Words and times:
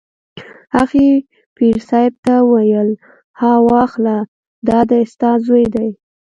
هغې 0.75 1.09
پیر 1.55 1.77
صاحب 1.89 2.13
ته 2.25 2.33
وویل: 2.47 2.89
ها 3.39 3.51
واخله 3.69 4.17
دا 4.67 4.79
دی 4.89 5.01
ستا 5.13 5.31
زوی 5.45 5.65
دی. 5.75 5.89